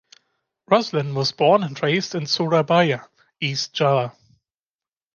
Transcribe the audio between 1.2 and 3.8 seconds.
born and raised in Surabaya, East